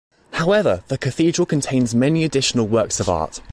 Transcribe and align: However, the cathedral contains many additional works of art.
However, 0.33 0.83
the 0.87 0.97
cathedral 0.97 1.45
contains 1.45 1.93
many 1.93 2.23
additional 2.23 2.65
works 2.67 2.99
of 2.99 3.07
art. 3.07 3.39